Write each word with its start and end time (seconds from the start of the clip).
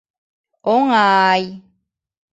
Оҥа-ай! 0.73 1.43